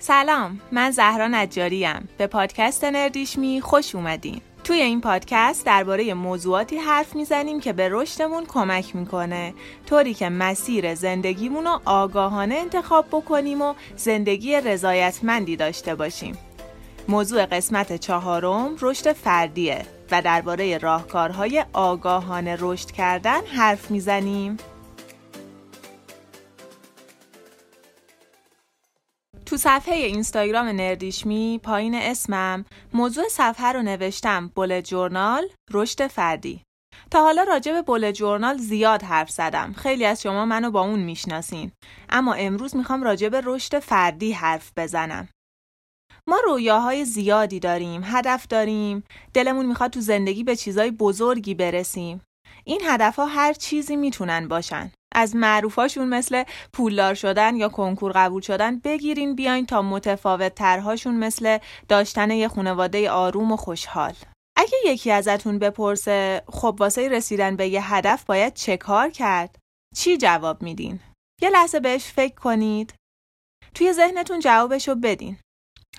[0.00, 4.40] سلام من زهرا نجاریم به پادکست نردیشمی خوش اومدین.
[4.64, 9.54] توی این پادکست درباره موضوعاتی حرف می‌زنیم که به رشدمون کمک می‌کنه.
[9.86, 16.38] طوری که مسیر زندگیمون رو آگاهانه انتخاب بکنیم و زندگی رضایتمندی داشته باشیم.
[17.08, 24.56] موضوع قسمت چهارم رشد فردیه و درباره راهکارهای آگاهانه رشد کردن حرف می‌زنیم.
[29.48, 36.62] تو صفحه اینستاگرام نردیشمی پایین اسمم موضوع صفحه رو نوشتم بول جورنال رشد فردی.
[37.10, 39.72] تا حالا راجع به بول جورنال زیاد حرف زدم.
[39.72, 41.72] خیلی از شما منو با اون می‌شناسین.
[42.10, 45.28] اما امروز می‌خوام راجع به رشد فردی حرف بزنم.
[46.26, 49.04] ما رویاهای زیادی داریم هدف داریم.
[49.34, 52.20] دلمون می‌خواد تو زندگی به چیزای بزرگی برسیم.
[52.68, 54.92] این هدفها هر چیزی می‌تونن باشن.
[55.14, 61.58] از معروفاشون مثل پولدار شدن یا کنکور قبول شدن بگیرین بیاین تا متفاوت ترهاشون مثل
[61.88, 64.14] داشتن یه خانواده آروم و خوشحال.
[64.56, 69.58] اگه یکی ازتون بپرسه خب واسه رسیدن به یه هدف باید چه کار کرد؟
[69.96, 71.00] چی جواب میدین؟
[71.42, 72.94] یه لحظه بهش فکر کنید.
[73.74, 75.36] توی ذهنتون جوابشو بدین.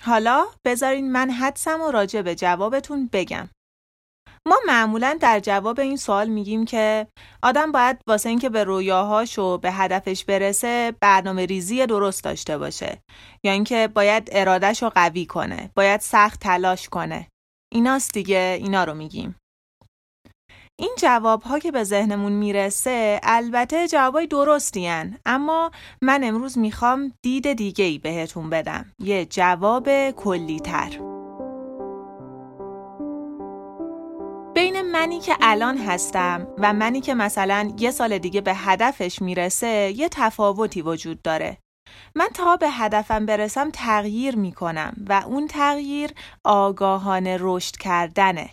[0.02, 3.48] حالا بذارین من حدسم و راجع به جوابتون بگم.
[4.48, 7.06] ما معمولا در جواب این سوال میگیم که
[7.42, 13.02] آدم باید واسه اینکه به رویاهاش و به هدفش برسه برنامه ریزی درست داشته باشه.
[13.44, 17.28] یا اینکه باید ارادش رو قوی کنه باید سخت تلاش کنه.
[17.72, 19.36] ایناست دیگه اینا رو میگیم.
[20.80, 25.70] این جواب ها که به ذهنمون می‌رسه البته جوابای درستی اما
[26.02, 28.92] من امروز می‌خوام دید دیگه ای بهتون بدم.
[28.98, 31.09] یه جواب کلی تر
[35.00, 40.08] منی که الان هستم و منی که مثلا یه سال دیگه به هدفش می‌رسه یه
[40.08, 41.58] تفاوتی وجود داره.
[42.14, 46.10] من تا به هدفم برسم تغییر می‌کنم و اون تغییر
[46.44, 48.50] آگاهانه رشد کردنه.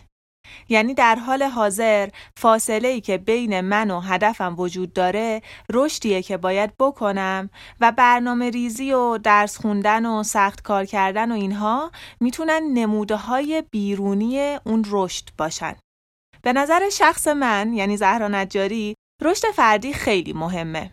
[0.68, 5.42] یعنی در حال حاضر فاصله ای که بین من و هدفم وجود داره
[5.72, 7.50] رشدیه که باید بکنم
[7.80, 13.62] و برنامه ریزی و درس خوندن و سخت کار کردن و اینها می‌تونن نموده های
[13.70, 15.76] بیرونی اون رشد باشن.
[16.42, 20.92] به نظر شخص من یعنی زهرا نجاری رشد فردی خیلی مهمه.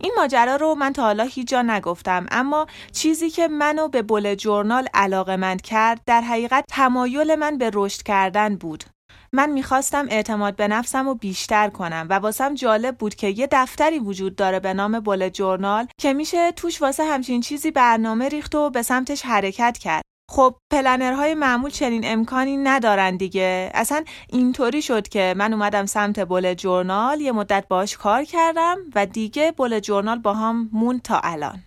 [0.00, 4.34] این ماجرا رو من تا حالا هیچ جا نگفتم اما چیزی که منو به بول
[4.34, 8.84] جورنال علاقه مند کرد در حقیقت تمایل من به رشد کردن بود.
[9.32, 13.98] من می‌خواستم اعتماد به نفسم رو بیشتر کنم و واسم جالب بود که یه دفتری
[13.98, 18.70] وجود داره به نام بول جورنال که میشه توش واسه همچین چیزی برنامه ریخت و
[18.70, 20.02] به سمتش حرکت کرد.
[20.30, 23.70] خب پلنرهای معمول چنین امکانی ندارن دیگه.
[23.74, 29.06] اصلا اینطوری شد که من اومدم سمت بول جورنال یه مدت باش کار کردم و
[29.06, 31.62] دیگه بول جورنال با هم مون تا الان.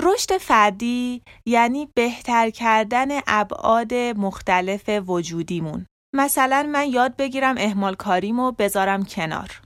[0.00, 5.86] رشد فردی یعنی بهتر کردن ابعاد مختلف وجودیمون.
[6.14, 9.60] مثلا من یاد بگیرم احمال کاریمو بذارم کنار.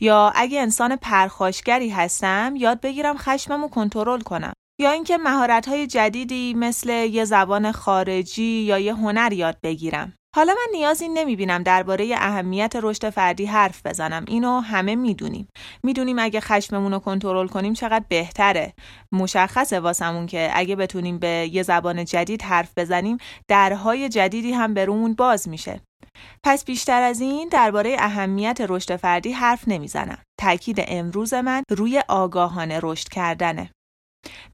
[0.00, 4.52] یا اگه انسان پرخاشگری هستم یاد بگیرم خشممو کنترل کنم.
[4.80, 10.12] یا اینکه مهارت‌های جدیدی مثل یه زبان خارجی یا یه هنر یاد بگیرم.
[10.36, 14.24] حالا من نیازی نمی‌بینم درباره اهمیت رشد فردی حرف بزنم.
[14.28, 15.48] اینو همه می‌دونیم.
[15.82, 18.72] می‌دونیم اگه خشممون رو کنترل کنیم چقدر بهتره.
[19.12, 23.16] مشخصه واسمون که اگه بتونیم به یه زبان جدید حرف بزنیم
[23.48, 25.80] درهای جدیدی هم برومون باز میشه.
[26.44, 30.18] پس بیشتر از این درباره اهمیت رشد فردی حرف نمی‌زنم.
[30.40, 33.70] تاکید امروز من روی آگاهانه رشد کردنه.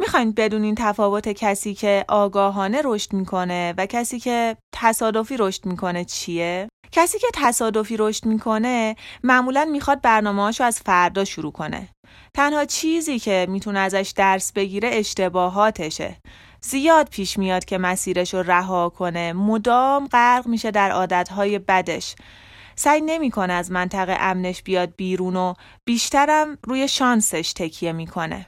[0.01, 6.69] می‌خواین بدونین تفاوت کسی که آگاهانه رشد می‌کنه و کسی که تصادفی رشد می‌کنه چیه؟
[6.93, 11.89] کسی که تصادفی رشد می‌کنه معمولا می‌خواد برنامه‌هاشو از فردا شروع کنه.
[12.35, 16.17] تنها چیزی که می‌تونه ازش درس بگیره اشتباهاتشه.
[16.63, 22.15] زیاد پیش میاد که مسیرش رو رها کنه مدام غرق میشه در عادتهای بدش
[22.77, 25.55] سعی نمی‌کنه از منطقه امنش بیاد بیرون و
[25.85, 28.47] بیشترم روی شانسش تکیه می‌کنه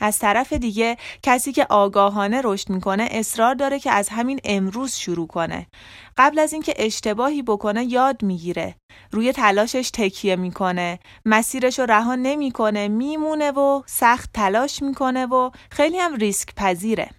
[0.00, 5.26] از طرف دیگه کسی که آگاهانه رشد می‌کنه اصرار داره که از همین امروز شروع
[5.26, 5.66] کنه.
[6.16, 8.76] قبل از اینکه اشتباهی بکنه یاد می‌گیره.
[9.10, 10.98] روی تلاشش تکیه می‌کنه.
[11.24, 17.10] مسیرش رو رها نمی‌کنه میمونه و سخت تلاش می‌کنه و خیلی هم ریسک پذیره.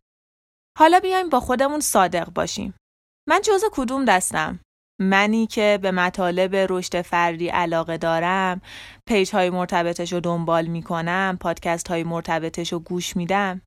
[0.77, 2.73] حالا بیایم با خودمون صادق باشیم.
[3.29, 4.59] من جز کدوم دستم؟
[5.01, 8.61] منی که به مطالب رشد فردی علاقه دارم
[9.07, 13.61] پیج های مرتبطش رو دنبال می‌کنم پادکست های مرتبطش رو گوش میدم.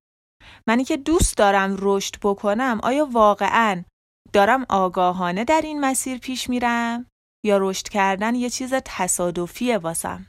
[0.68, 3.84] منی که دوست دارم رشد بکنم آیا واقعا
[4.32, 7.06] دارم آگاهانه در این مسیر پیش میرم؟
[7.46, 10.26] یا رشد کردن یه چیز تصادفیه واسم؟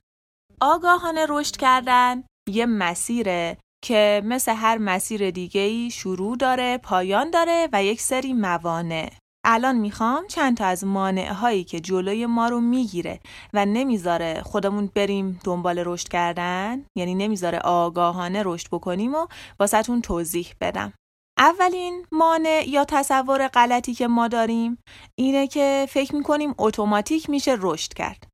[0.62, 7.84] آگاهانه رشد کردن یه مسیره که مثل هر مسیر دیگه‌ای شروع داره، پایان داره و
[7.84, 9.10] یک سری موانع.
[9.46, 13.20] الان می‌خوام چند تا از مانع هایی که جلوی ما رو می‌گیره
[13.54, 19.28] و نمی‌ذاره خودمون بریم دنبال رشد کردن یعنی نمی‌ذاره آگاهانه رشد بکنیم و
[19.60, 20.94] واسهتون توضیح بدم.
[21.38, 24.78] اولین مانع یا تصور غلطی که ما داریم
[25.16, 28.31] اینه که فکر می‌کنیم اتوماتیک میشه رشد کرد.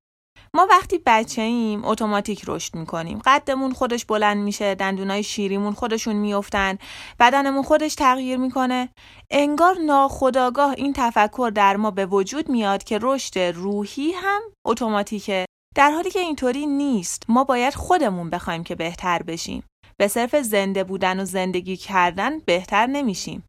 [0.57, 3.21] ما وقتی بچه ایم اتوماتیک رشد می‌کنیم.
[3.25, 6.77] قدمون خودش بلند میشه دندونای شیریمون خودشون میفتن
[7.19, 8.89] بدنمون خودش تغییر می‌کنه.
[9.31, 15.45] انگار ناخداگاه این تفکر در ما به وجود میاد که رشد روحی هم اتوماتیکه.
[15.75, 19.63] در حالی که اینطوری نیست ما باید خودمون بخوایم که بهتر بشیم.
[19.97, 23.43] به صرف زنده بودن و زندگی کردن بهتر نمیشیم.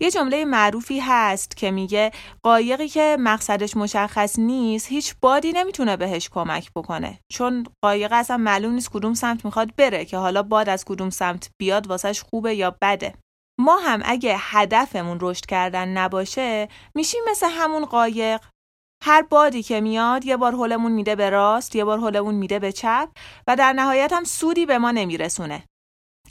[0.00, 2.10] یه جمله معروفی هست که میگه
[2.42, 7.18] قایقی که مقصدش مشخص نیست هیچ بادی نمی‌تونه بهش کمک بکنه.
[7.32, 11.50] چون قایق اصلا معلوم نیست کدوم سمت می‌خواد بره که حالا باد از کدوم سمت
[11.60, 13.14] بیاد واسش خوبه یا بده.
[13.60, 18.40] ما هم اگه هدفمون رشد کردن نباشه میشیم مثل همون قایق.
[19.02, 22.72] هر بادی که میاد یه بار حلمون میده به راست یه بار حلمون میده به
[22.72, 23.08] چپ
[23.48, 25.64] و در نهایت هم سودی به ما نمیرسونه.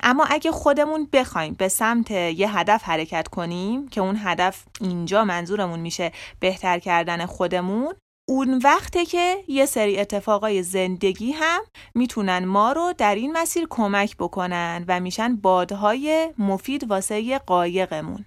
[0.04, 5.80] اما اگه خودمون بخوایم به سمت یه هدف حرکت کنیم که اون هدف اینجا منظورمون
[5.80, 7.94] میشه بهتر کردن خودمون
[8.30, 11.62] اون وقته که یه سری اتفاقای زندگی هم
[11.96, 18.26] می‌تونن ما رو در این مسیر کمک بکنن و میشن بادهای مفید واسه قایقمون.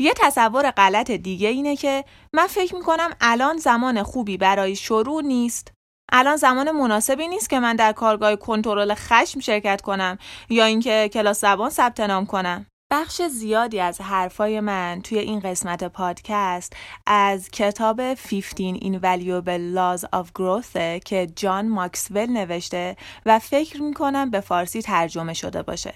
[0.00, 5.73] یه تصور غلط دیگه اینه که من فکر می‌کنم الان زمان خوبی برای شروع نیست
[6.12, 10.18] الان زمان مناسبی نیست که من در کارگاه کنترل خشم شرکت کنم
[10.48, 15.84] یا اینکه کلاس زبان ثبت نام کنم بخش زیادی از حرفای من توی این قسمت
[15.84, 16.72] پادکست
[17.06, 22.96] از کتاب 15 Invaluable Laws of Growth که جان ماکسول نوشته
[23.26, 25.94] و فکر می‌کنم به فارسی ترجمه شده باشه.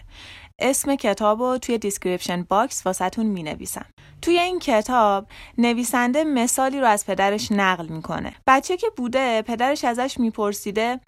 [0.59, 3.87] اسم کتاب رو توی description box واسهتون می نویسم.
[4.23, 5.27] توی این کتاب
[5.59, 8.35] نویسنده مثالی رو از پدرش نقل می‌کنه.
[8.47, 11.01] بچه که بوده پدرش ازش میپرسیده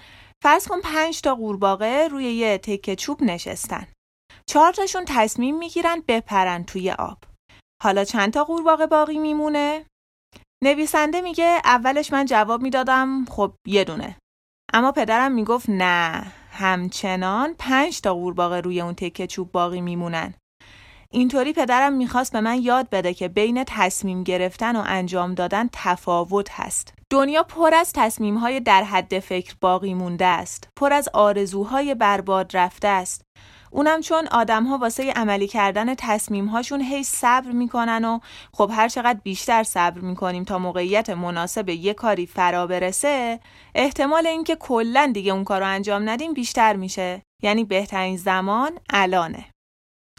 [0.42, 3.86] فرض کن پنج تا قورباغه روی یه تکه چوب نشستن.
[4.46, 7.18] چهار تاشون تصمیم می‌گیرن بپرن توی آب.
[7.82, 9.86] حالا چند تا قورباغه باقی میمونه؟
[10.64, 14.16] نویسنده میگه اولش من جواب می‌دادم خب یه دونه.
[14.72, 20.34] اما پدرم می‌گفت نه همچنان پنج تا قورباغه روی اون تکه چوب باقی میمونن.
[21.12, 26.48] اینطوری پدرم می‌خواست به من یاد بده که بین تصمیم گرفتن و انجام دادن تفاوت
[26.50, 26.94] هست.
[27.10, 30.68] دنیا پر از تصمیم های در حد فکر باقی مونده است.
[30.76, 33.22] پر از آرزوهای برباد رفته است.
[33.70, 38.18] اونم چون آدم ها واسه عملی کردن تصمیم هاشون هی صبر می‌کنن و
[38.52, 43.40] خب هر چقدر بیشتر صبر می‌کنیم تا موقعیت مناسب یه کاری فرا برسه
[43.74, 49.49] احتمال اینکه کلا دیگه اون کار رو انجام ندیم بیشتر میشه یعنی بهترین زمان الانه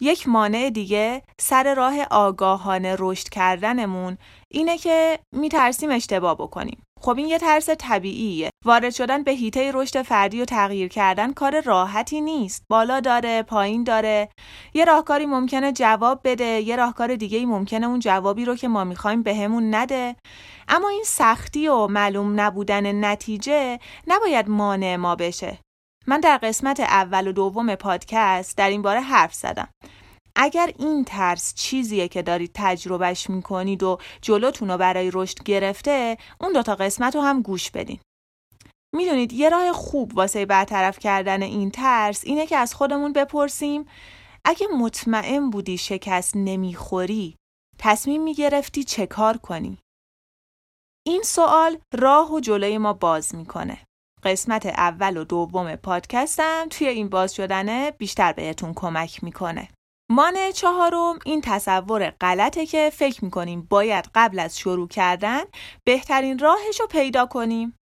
[0.02, 4.18] یک مانع دیگه سر راه آگاهانه رشد کردنمون
[4.52, 6.84] اینه که میترسیم اشتباه بکنیم.
[7.02, 8.50] خب این یه ترس طبیعیه.
[8.66, 12.64] وارد شدن به هیته رشد فردی و تغییر کردن کار راحتی نیست.
[12.70, 14.30] بالا داره، پایین داره.
[14.74, 18.84] یه راهکاری ممکنه جواب بده، یه راهکار دیگه ای ممکنه اون جوابی رو که ما
[18.84, 20.16] می‌خوایم بهمون نده.
[20.68, 25.58] اما این سختی و معلوم نبودن نتیجه نباید مانع ما بشه.
[26.08, 29.70] من در قسمت اول و دوم پادکست در این باره حرف زدم.
[30.36, 36.54] اگر این ترس چیزیه که دارید تجربهش می‌کنید و جلوتون رو برای رشد گرفته اون
[36.54, 38.00] دوتا قسمت رو هم گوش بدین.
[38.96, 43.86] می‌دونید یه راه خوب واسه برطرف کردن این ترس اینه که از خودمون بپرسیم
[44.46, 47.36] اگه مطمئن بودی شکست نمی‌خوری
[47.80, 49.78] تصمیم می‌گرفتی چه کار کنی؟
[51.08, 53.78] این سوال راه و جلوی ما باز می‌کنه.
[54.24, 59.68] قسمت اول و دوم پادکستم توی این باز شدنه بیشتر بهتون کمک می‌کنه.
[60.12, 65.42] مانع چهارم این تصور غلطه که فکر می‌کنیم باید قبل از شروع کردن
[65.88, 67.76] بهترین راهش رو پیدا کنیم.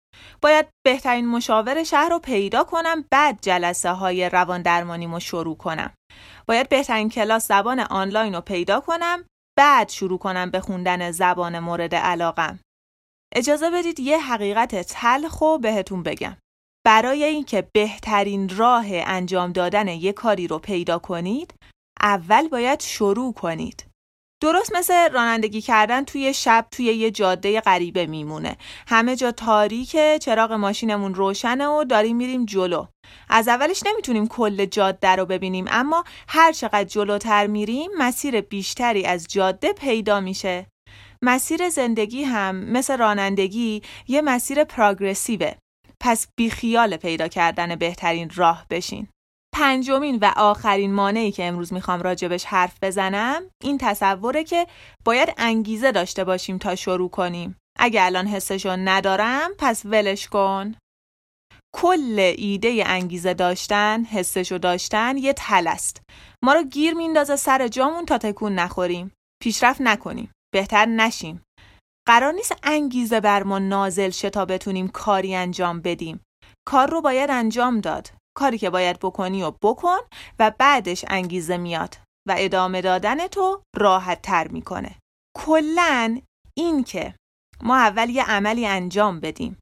[0.43, 5.93] باید بهترین مشاور شهر رو پیدا کنم بعد جلسه های روان درمانیمو شروع کنم.
[6.49, 9.25] باید بهترین کلاس زبان آنلاین رو پیدا کنم
[9.59, 12.59] بعد شروع کنم به خوندن زبان مورد علاقم.
[13.35, 16.37] اجازه بدید یه حقیقت تلخ و بهتون بگم.
[16.87, 21.55] برای اینکه بهترین راه انجام دادن یه کاری رو پیدا کنید،
[22.01, 23.85] اول باید شروع کنید.
[24.43, 28.57] درست مثل رانندگی کردن توی شب توی یه جاده غریبه میمونه.
[28.89, 32.87] همه جا تاریکه، چراغ ماشینمون روشنه و داریم میریم جلو.
[33.29, 39.27] از اولش نمی‌تونیم کل جاده رو ببینیم اما هر چقدر جلوتر میریم مسیر بیشتری از
[39.29, 40.67] جاده پیدا میشه.
[41.23, 45.53] مسیر زندگی هم مثل رانندگی یه مسیر پراگرسیوه.
[46.01, 49.09] پس بیخیال پیدا کردن بهترین راه بشین.
[49.55, 54.67] پنجمین و آخرین مانعی که امروز می‌خوام راجبش حرف بزنم این تصوره که
[55.05, 57.57] باید انگیزه داشته باشیم تا شروع کنیم.
[57.79, 60.75] اگه الان حسشو ندارم پس ولش کن.
[61.75, 66.03] کل ایده انگیزه داشتن، حسشو داشتن یه تل است.
[66.45, 69.13] ما رو گیر میندازه سر جامون تا تکون نخوریم.
[69.43, 70.33] پیشرفت نکنیم.
[70.55, 71.43] بهتر نشیم.
[72.09, 76.21] قرار نیست انگیزه بر ما نازل شه تا بتونیم کاری انجام بدیم.
[76.67, 78.11] کار رو باید انجام داد.
[78.37, 79.99] کاری که باید بکنی و بکن
[80.39, 81.97] و بعدش انگیزه میاد
[82.29, 84.95] و ادامه دادن تو راحت تر می‌کنه.
[85.37, 86.23] کلن
[86.57, 87.15] این که
[87.63, 89.59] ما اول یه عملی انجام بدیم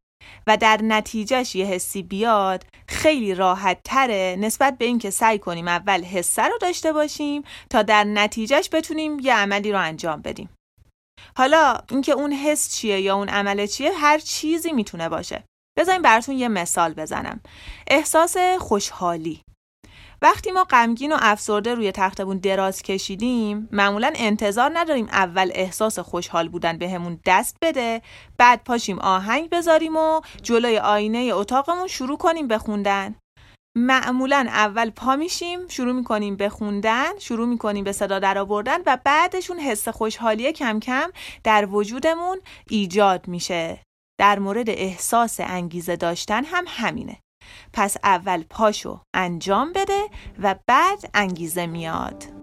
[0.47, 6.03] و در نتیجهش یه حسی بیاد خیلی راحت تره نسبت به اینکه سعی کنیم اول
[6.03, 10.49] حسه رو داشته باشیم تا در نتیجهش بتونیم یه عملی رو انجام بدیم.
[11.37, 15.45] حالا اینکه اون حس چیه یا اون عمل چیه هر چیزی می‌تونه باشه.
[15.79, 17.41] بذارین براتون یه مثال بزنم.
[17.87, 19.43] احساس خوشحالی
[20.23, 26.49] وقتی ما غمگین و افسرده روی تختمون دراز کشیدیم معمولا انتظار نداریم اول احساس خوشحال
[26.49, 28.03] بودن بهمون به دست بده
[28.39, 33.15] بعد پاشیم آهنگ بذاریم و جلوی آینه اتاقمون شروع کنیم بخوندن
[33.77, 38.99] معمولا اول پا میشیم شروع می‌کنیم به خوندن شروع می‌کنیم به صدا در آوردن و
[39.05, 41.11] بعدشون حس خوشحالی کم کم
[41.45, 42.41] در وجودمون
[42.71, 43.83] ایجاد میشه.
[44.21, 47.19] در مورد احساس انگیزه داشتن هم همینه.
[47.73, 50.03] پس اول پاشو انجام بده
[50.43, 52.36] و بعد انگیزه میاد.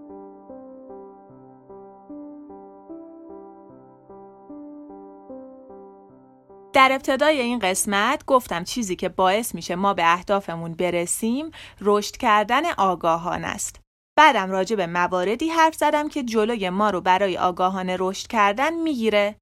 [6.74, 11.50] در ابتدای این قسمت گفتم چیزی که باعث میشه ما به اهدافمون برسیم
[11.80, 13.80] رشد کردن آگاهان است.
[14.18, 19.36] بعدم راجع به مواردی حرف زدم که جلوی ما رو برای آگاهانه رشد کردن می‌گیره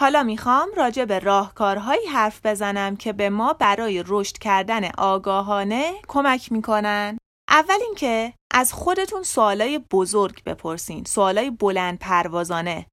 [0.00, 6.52] حالا می‌خوام راجع به راهکارهایی حرف بزنم که به ما برای رشد کردن آگاهانه کمک
[6.52, 7.18] می‌کنن.
[7.48, 12.86] اول اینکه از خودتون سوالای بزرگ بپرسین، سوالای بلند پروازانه.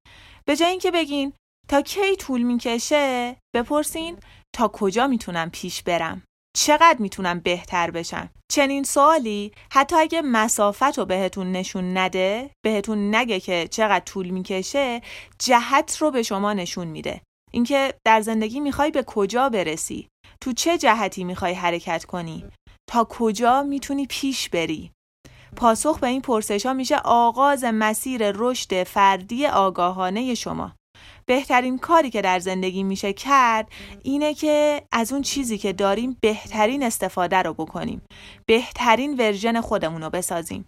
[0.46, 1.34] به جای اینکه بگین
[1.68, 4.18] تا کی طول می‌کشه، بپرسین
[4.56, 6.24] تا کجا می‌تونم پیش برم.
[6.58, 13.40] چقدر می‌تونم بهتر بشم؟ چنین سوالی حتی اگه مسافت رو بهتون نشون نده بهتون نگه
[13.40, 15.02] که چقدر طول می‌کشه
[15.40, 17.22] جهت رو به شما نشون میده.
[17.52, 20.08] اینکه در زندگی می‌خوای به کجا برسی؟
[20.42, 22.46] تو چه جهتی می‌خوای حرکت کنی؟
[22.90, 24.92] تا کجا می‌تونی پیش بری؟
[25.56, 30.76] پاسخ به این پرسش ها میشه آغاز مسیر رشد فردی آگاهانه شما.
[31.26, 33.72] بهترین کاری که در زندگی میشه کرد
[34.04, 38.02] اینه که از اون چیزی که داریم بهترین استفاده رو بکنیم.
[38.46, 40.66] بهترین ورژن خودمون رو بسازیم.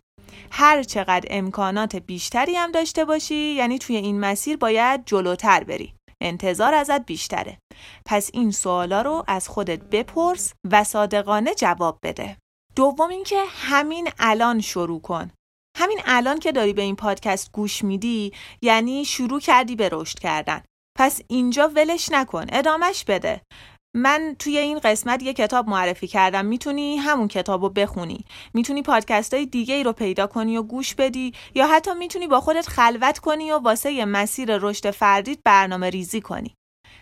[0.51, 5.93] هر چقدر امکانات بیشتری هم داشته باشی یعنی توی این مسیر باید جلوتر بری.
[6.21, 7.57] انتظار ازت بیشتره.
[8.05, 12.37] پس این سوالا رو از خودت بپرس و صادقانه جواب بده.
[12.75, 15.31] دوم اینکه همین الان شروع کن.
[15.75, 20.63] همین الان که داری به این پادکست گوش میدی یعنی شروع کردی به رشد کردن.
[20.97, 23.41] پس اینجا ولش نکن ادامش بده.
[23.95, 26.45] من توی این قسمت یه کتاب معرفی کردم.
[26.45, 28.25] می‌تونی همون کتاب رو بخونی.
[28.53, 32.41] می‌تونی پادکست های دیگه ای رو پیدا کنی و گوش بدی یا حتی می‌تونی با
[32.41, 36.55] خودت خلوت کنی و واسه مسیر رشد فردیت برنامه ریزی کنی.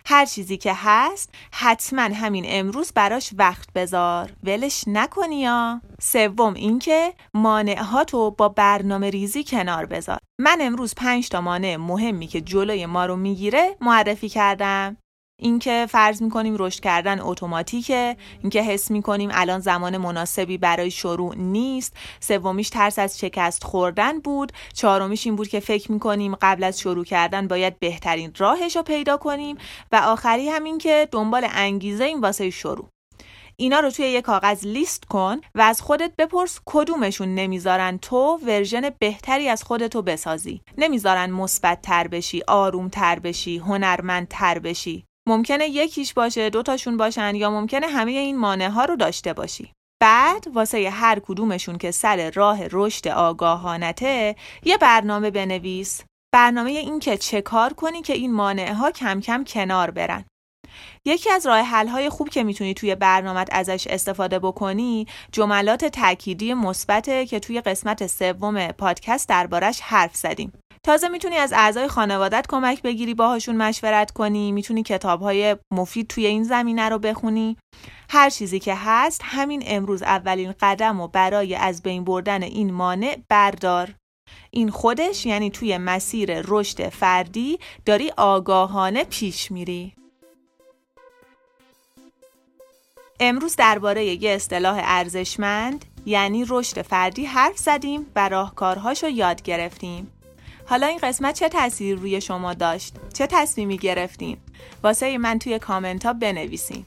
[0.06, 4.32] هر چیزی که هست حتما همین امروز براش وقت بذار.
[4.42, 10.18] ولش نکنی یا سوم اینکه مانعهاتو با برنامه ریزی کنار بذار.
[10.40, 14.96] من امروز پنج تا مانع مهمی که جلوی ما رو می‌گیره معرفی کردم.
[15.44, 21.96] اینکه فرض می‌کنیم رشد کردن اتوماتیکه اینکه حس می‌کنیم الان زمان مناسبی برای شروع نیست.
[22.20, 24.52] سومیش ترس از شکست خوردن بود.
[24.72, 29.16] چهارمیش این بود که فکر می‌کنیم قبل از شروع کردن باید بهترین راهش رو پیدا
[29.16, 29.56] کنیم.
[29.92, 32.88] و آخری همین که دنبال انگیزه این واسه شروع.
[33.56, 38.90] اینا رو توی یه کاغذ لیست کن و از خودت بپرس کدومشون نمی‌ذارن تو ورژن
[38.98, 40.60] بهتری از خودتو بسازی.
[40.78, 45.04] نمی‌ذارن مثبت تر بشی آروم تر بشی هنرمند تر بشی.
[45.28, 49.72] ممکنه یکیش باشه دوتاشون باشن یا ممکنه همه این مانع ها رو داشته باشی.
[50.02, 56.02] بعد واسه هر کدومشون که سر راه رشد آگاهانته یه برنامه بنویس.
[56.34, 60.24] برنامه این که چه کار کنی که این مانع ها کم کم کنار برن.
[61.04, 66.54] یکی از راه حل های خوب که می‌تونی توی برنامت ازش استفاده بکنی جملات تأکیدی
[66.54, 70.52] مثبته که توی قسمت سوم پادکست دربارش حرف زدیم.
[70.84, 76.26] تازه می‌تونی از اعضای خانوادت کمک بگیری باهاشون مشورت کنی می‌تونی کتاب های مفید توی
[76.26, 77.56] این زمینه رو بخونی.
[78.10, 83.18] هر چیزی که هست همین امروز اولین قدم و برای از بین بردن این مانع
[83.28, 83.94] بردار.
[84.50, 89.94] این خودش یعنی توی مسیر رشد فردی داری آگاهانه پیش میری.
[93.20, 100.13] امروز درباره یه اصطلاح ارزشمند یعنی رشد فردی حرف زدیم و راهکارهاشو یاد گرفتیم.
[100.66, 104.36] حالا این قسمت چه تأثیری روی شما داشت؟ چه تصمیمی گرفتین؟
[104.82, 106.84] واسه من توی کامنت ها بنویسین.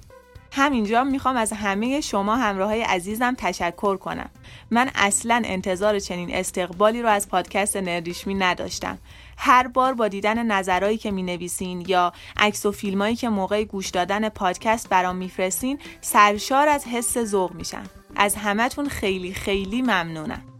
[0.51, 4.29] همینجا می‌خوام از همه شما همراه های عزیزم تشکر کنم.
[4.71, 8.97] من اصلا انتظار چنین استقبالی رو از پادکست نردیشمی نداشتم.
[9.37, 13.89] هر بار با دیدن نظرهایی که می نویسین یا عکس و فیلمایی که موقع گوش
[13.89, 17.83] دادن پادکست برام میفرستین سرشار از حس ذوق میشم.
[18.15, 20.56] از همتون خیلی خیلی ممنونم.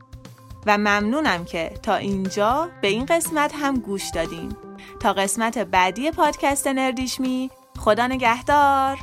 [0.67, 4.55] و ممنونم که تا اینجا به این قسمت هم گوش دادین.
[4.99, 8.97] تا قسمت بعدی پادکست نردیشمی خدا نگهدار.